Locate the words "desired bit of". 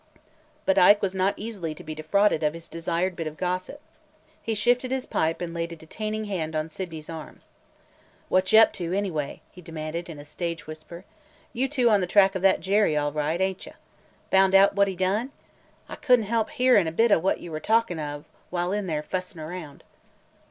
2.67-3.37